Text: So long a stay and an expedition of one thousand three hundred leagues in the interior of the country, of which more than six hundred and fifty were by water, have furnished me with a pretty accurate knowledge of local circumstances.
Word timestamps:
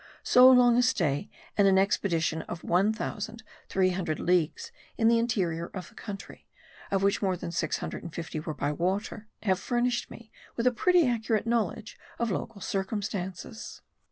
So 0.23 0.49
long 0.49 0.77
a 0.77 0.81
stay 0.81 1.29
and 1.55 1.67
an 1.67 1.77
expedition 1.77 2.41
of 2.49 2.63
one 2.63 2.91
thousand 2.91 3.43
three 3.69 3.91
hundred 3.91 4.19
leagues 4.19 4.71
in 4.97 5.09
the 5.09 5.19
interior 5.19 5.67
of 5.75 5.89
the 5.89 5.93
country, 5.93 6.47
of 6.89 7.03
which 7.03 7.21
more 7.21 7.37
than 7.37 7.51
six 7.51 7.77
hundred 7.77 8.01
and 8.01 8.11
fifty 8.11 8.39
were 8.39 8.55
by 8.55 8.71
water, 8.71 9.27
have 9.43 9.59
furnished 9.59 10.09
me 10.09 10.31
with 10.55 10.65
a 10.65 10.71
pretty 10.71 11.07
accurate 11.07 11.45
knowledge 11.45 11.99
of 12.17 12.31
local 12.31 12.61
circumstances. 12.61 13.81